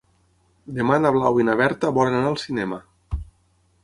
[0.77, 2.81] Demà na Blau i na Berta volen anar al cinema.